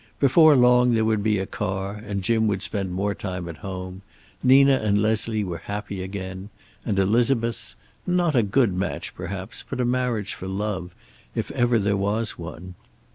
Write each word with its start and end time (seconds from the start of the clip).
Before 0.19 0.55
long 0.55 0.95
there 0.95 1.05
would 1.05 1.21
be 1.21 1.37
a 1.37 1.45
car, 1.45 1.93
and 2.03 2.23
Jim 2.23 2.47
would 2.47 2.63
spend 2.63 2.91
more 2.91 3.13
time 3.13 3.47
at 3.47 3.57
home. 3.57 4.01
Nina 4.41 4.77
and 4.77 4.99
Leslie 4.99 5.43
were 5.43 5.59
happy 5.59 6.01
again. 6.01 6.49
And 6.83 6.97
Elizabeth 6.97 7.75
not 8.07 8.35
a 8.35 8.41
good 8.41 8.73
match, 8.73 9.13
perhaps, 9.13 9.63
but 9.69 9.79
a 9.79 9.85
marriage 9.85 10.33
for 10.33 10.47
love, 10.47 10.95
if 11.35 11.51
ever 11.51 11.77
there 11.77 11.97
was 11.97 12.31
one. 12.35 12.73